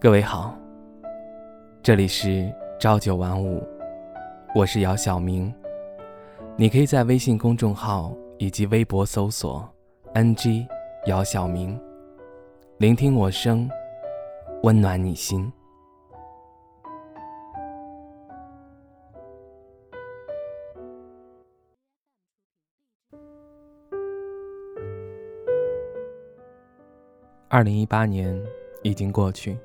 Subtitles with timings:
[0.00, 0.56] 各位好，
[1.82, 3.60] 这里是朝九晚五，
[4.54, 5.52] 我是姚晓明。
[6.56, 9.68] 你可以在微信公众号以及微博搜索
[10.14, 10.68] “ng
[11.06, 11.76] 姚晓明”，
[12.78, 13.68] 聆听我声，
[14.62, 15.52] 温暖你心。
[27.48, 28.40] 二零一八年
[28.84, 29.58] 已经过去。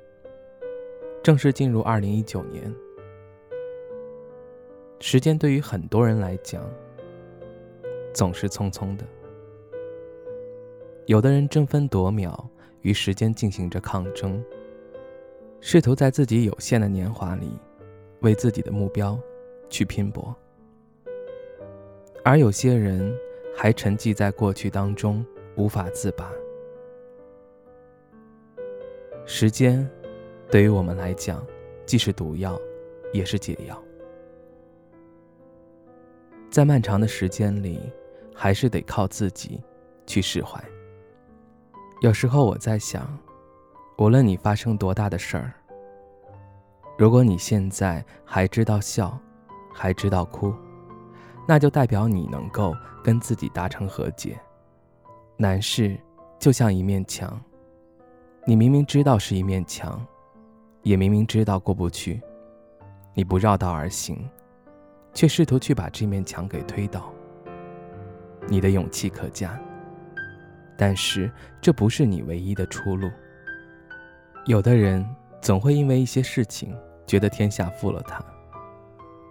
[1.24, 2.76] 正式进入二零一九年，
[5.00, 6.70] 时间对于很多人来讲
[8.14, 9.06] 总是匆匆的。
[11.06, 12.46] 有的人争分夺秒
[12.82, 14.44] 与时间进行着抗争，
[15.62, 17.58] 试图在自己有限的年华里
[18.20, 19.18] 为自己的目标
[19.70, 20.36] 去拼搏；
[22.22, 23.18] 而有些人
[23.56, 26.30] 还沉寂在过去当中无法自拔。
[29.26, 29.90] 时间。
[30.54, 31.44] 对于我们来讲，
[31.84, 32.56] 既是毒药，
[33.12, 33.76] 也是解药。
[36.52, 37.92] 在漫长的时间里，
[38.36, 39.60] 还是得靠自己
[40.06, 40.64] 去释怀。
[42.02, 43.18] 有时候我在想，
[43.98, 45.52] 无论你发生多大的事儿，
[47.00, 49.20] 如果你现在还知道笑，
[49.74, 50.54] 还知道哭，
[51.48, 54.40] 那就代表你能够跟自己达成和解。
[55.36, 56.00] 难事
[56.38, 57.42] 就像一面墙，
[58.46, 60.00] 你明明知道是一面墙。
[60.84, 62.22] 也明明知道过不去，
[63.14, 64.30] 你不绕道而行，
[65.14, 67.12] 却试图去把这面墙给推倒。
[68.48, 69.58] 你的勇气可嘉，
[70.78, 71.32] 但是
[71.62, 73.10] 这不是你唯一的出路。
[74.46, 75.06] 有的人
[75.42, 76.78] 总会因为一些事情
[77.08, 78.22] 觉得天下负了他，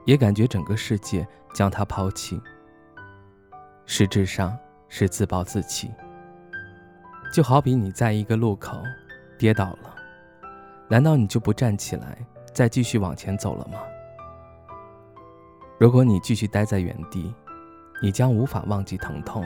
[0.06, 2.40] 也感觉整个世界将他抛弃，
[3.84, 5.90] 实质上是自暴自弃。
[7.30, 8.82] 就好比你在一个路口
[9.38, 9.96] 跌倒了。
[10.92, 12.18] 难道你就不站起来，
[12.52, 13.78] 再继续往前走了吗？
[15.78, 17.34] 如果你继续待在原地，
[18.02, 19.42] 你将无法忘记疼痛。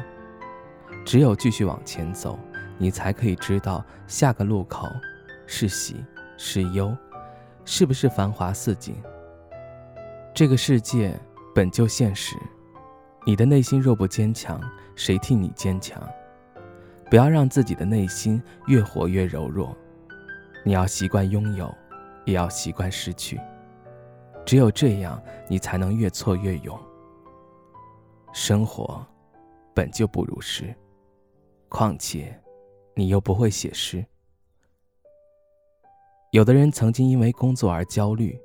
[1.04, 2.37] 只有继续往前走，
[2.78, 4.88] 你才可以知道下个路口
[5.47, 6.04] 是喜
[6.37, 6.93] 是忧，
[7.65, 8.97] 是不是繁华似锦。
[10.34, 11.16] 这个世界
[11.54, 12.34] 本就现实，
[13.25, 14.60] 你的内心若不坚强，
[14.97, 16.03] 谁替你坚强？
[17.09, 19.72] 不要让自己的内心越活越柔弱。
[20.66, 21.72] 你要习惯拥有，
[22.25, 23.41] 也要习惯失去。
[24.44, 26.77] 只有这样，你才能越挫越勇。
[28.32, 29.06] 生活
[29.72, 30.75] 本就不如诗，
[31.69, 32.37] 况且
[32.97, 34.05] 你又不会写诗。
[36.32, 38.37] 有的人曾经因为工作而焦虑，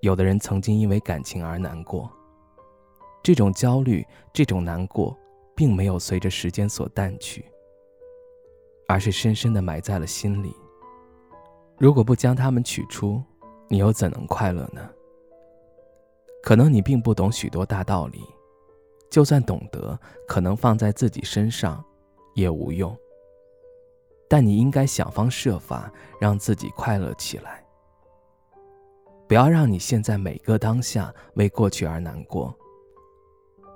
[0.00, 2.10] 有的人曾经因为感情而难过。
[3.22, 5.16] 这种焦虑，这种难过，
[5.54, 7.44] 并没有随着时间所淡去，
[8.88, 10.52] 而是深深的埋在了心里。
[11.78, 13.22] 如果不将它们取出，
[13.68, 14.88] 你又怎能快乐呢？
[16.42, 18.20] 可能你并不懂许多大道理，
[19.10, 21.84] 就算懂得，可能放在自己身上
[22.34, 22.96] 也无用。
[24.28, 27.64] 但你应该想方设法让自己快乐起来，
[29.28, 32.54] 不要让你现在每个当下为过去而难过。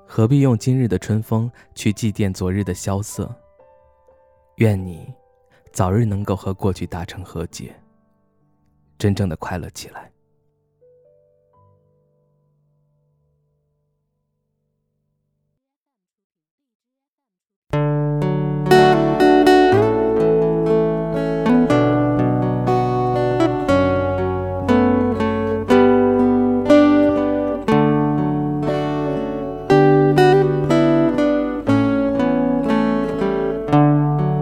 [0.06, 3.28] 何必用今日的春风去祭奠昨日的萧瑟？
[4.56, 5.12] 愿你
[5.72, 7.74] 早日能够和过去达成和解。
[8.98, 10.10] 真正的快乐起来。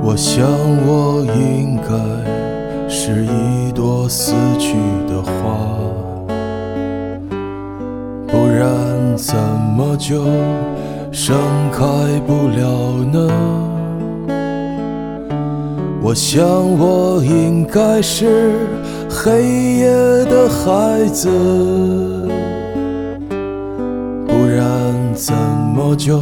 [0.07, 0.47] 我想，
[0.87, 2.44] 我应该。
[2.97, 4.77] 是一朵死去
[5.09, 5.59] 的花，
[8.29, 8.71] 不然
[9.17, 9.35] 怎
[9.77, 10.23] 么就
[11.11, 11.37] 盛
[11.73, 11.83] 开
[12.25, 13.29] 不了呢？
[16.01, 16.47] 我想
[16.79, 18.53] 我应该是
[19.11, 19.43] 黑
[19.79, 19.89] 夜
[20.27, 21.29] 的孩子，
[24.29, 25.35] 不然怎
[25.75, 26.21] 么就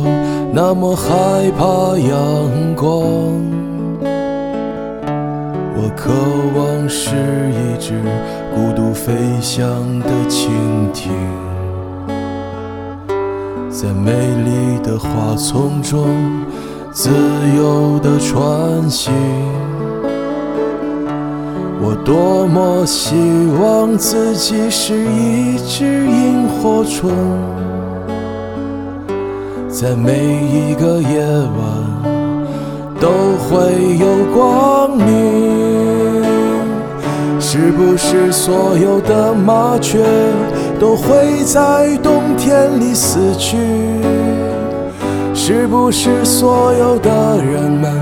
[0.54, 3.31] 那么害怕阳光？
[6.04, 6.10] 渴
[6.56, 7.10] 望是
[7.50, 8.02] 一只
[8.52, 9.64] 孤独飞翔
[10.00, 10.50] 的蜻
[10.92, 11.12] 蜓，
[13.70, 16.08] 在美丽的花丛中
[16.90, 17.08] 自
[17.56, 19.12] 由地穿行。
[21.80, 23.14] 我多么希
[23.62, 27.12] 望自己是一只萤火虫，
[29.68, 32.02] 在每一个夜晚。
[33.00, 33.08] 都
[33.48, 35.71] 会有光明。
[37.54, 39.98] 是不是所有的麻雀
[40.80, 43.58] 都会在冬天里死去？
[45.34, 47.10] 是不是所有的
[47.44, 47.92] 人们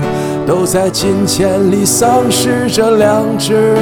[0.47, 3.75] 都在金钱里丧失着良知？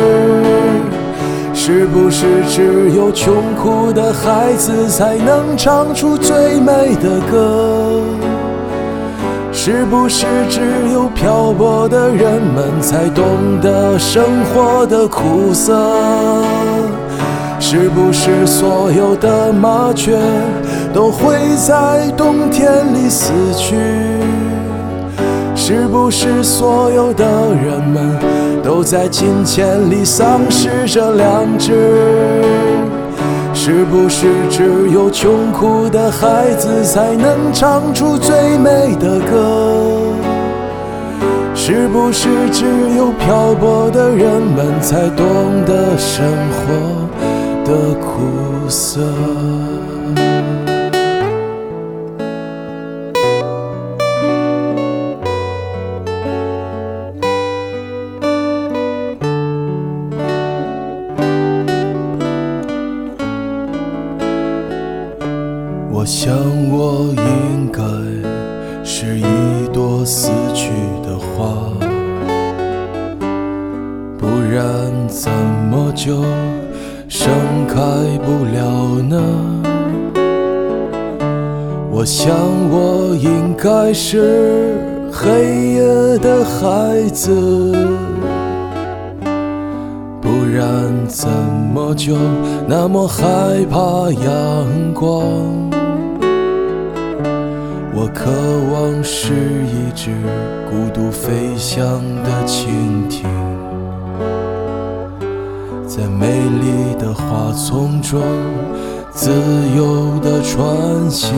[1.53, 8.01] 是不是只有穷苦的孩子才能唱出最美的歌？
[9.61, 10.61] 是不是只
[10.93, 15.75] 有漂泊的人们才懂得生活的苦涩？
[17.59, 20.17] 是不是所有的麻雀
[20.93, 23.75] 都会在冬天里死去？
[25.53, 28.17] 是不是所有的人们
[28.63, 32.58] 都在金钱里丧失着良知？
[33.61, 40.13] 是不是只有穷苦的孩子才能唱出最美的歌？
[41.53, 42.63] 是不是只
[42.95, 45.25] 有漂泊的人们才懂
[45.65, 47.09] 得生活
[47.65, 49.01] 的苦涩？
[67.51, 67.81] 应该
[68.83, 70.69] 是一朵死去
[71.03, 71.47] 的花，
[74.17, 74.61] 不然
[75.07, 75.31] 怎
[75.71, 76.23] 么就
[77.07, 77.33] 盛
[77.67, 77.75] 开
[78.23, 79.19] 不了呢？
[81.91, 82.29] 我想
[82.69, 84.77] 我应该是
[85.11, 87.33] 黑夜的孩子，
[90.21, 90.63] 不然
[91.07, 91.27] 怎
[91.73, 92.15] 么就
[92.67, 93.23] 那么害
[93.69, 95.78] 怕阳光？
[98.01, 98.31] 我渴
[98.71, 100.09] 望是一只
[100.69, 101.83] 孤独飞翔
[102.23, 103.25] 的蜻蜓，
[105.85, 106.27] 在美
[106.61, 108.21] 丽的花丛中
[109.11, 109.29] 自
[109.75, 111.35] 由地穿行。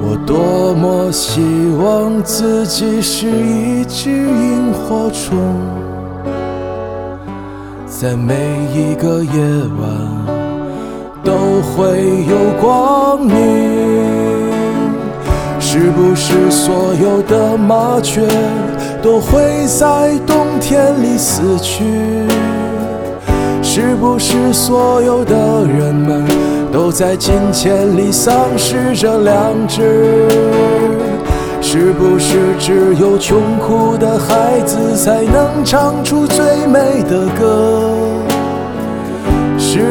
[0.00, 1.42] 我多么希
[1.76, 5.36] 望自己是一只萤火虫，
[7.88, 8.36] 在每
[8.72, 9.32] 一个夜
[9.80, 10.45] 晚。
[11.26, 13.34] 都会有光明。
[15.58, 18.22] 是不是所有的麻雀
[19.02, 21.84] 都会在冬天里死去？
[23.60, 25.34] 是不是所有的
[25.66, 26.24] 人们
[26.72, 30.28] 都在金钱里丧失着良知？
[31.60, 37.75] 是不是只有穷苦的孩子才能唱出最美的歌？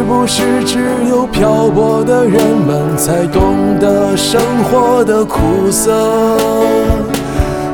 [0.06, 0.80] 是不是只
[1.10, 5.40] 有漂泊的人们才懂得生活的苦
[5.72, 6.38] 涩？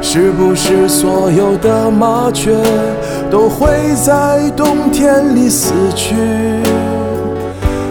[0.01, 2.55] 是不是所有的麻雀
[3.29, 3.67] 都会
[4.01, 6.15] 在冬天里死去？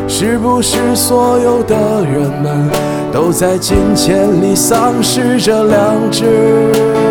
[0.09, 1.77] 是不是所有的
[2.07, 2.71] 人们
[3.13, 7.10] 都在金钱里丧失着良知？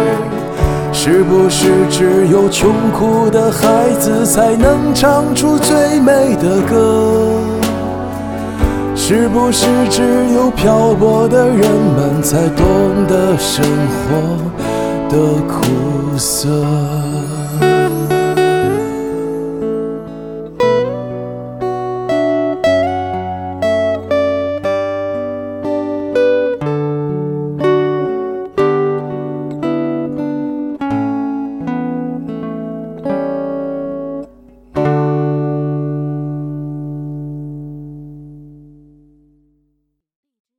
[1.02, 7.40] 是不是只有穷苦的孩子才能唱出最美的歌？
[8.94, 10.04] 是不是只
[10.36, 12.66] 有漂泊的人们才懂
[13.08, 13.64] 得生
[13.96, 14.38] 活
[15.08, 16.50] 的苦涩？